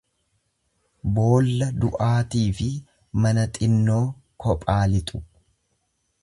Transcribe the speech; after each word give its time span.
Boolla 1.17 1.67
du'aatiifi 1.83 2.71
mana 3.27 3.45
xinnoo 3.59 4.03
kophaa 4.47 4.83
lixu. 4.95 5.23